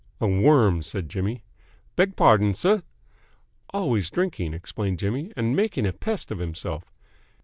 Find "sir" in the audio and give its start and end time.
2.55-2.81